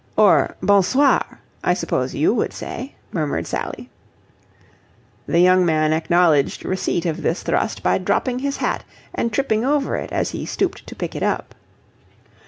[0.17, 1.23] "Or bon soir,
[1.63, 3.91] I suppose you would say," murmured Sally.
[5.27, 8.83] The young man acknowledged receipt of this thrust by dropping his hat
[9.13, 11.53] and tripping over it as he stooped to pick it up.